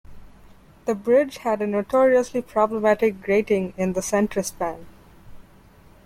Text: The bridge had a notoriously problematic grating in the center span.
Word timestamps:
The 0.85 0.95
bridge 0.95 1.37
had 1.37 1.61
a 1.61 1.67
notoriously 1.67 2.41
problematic 2.41 3.21
grating 3.21 3.75
in 3.77 3.93
the 3.93 4.01
center 4.01 4.41
span. 4.41 4.87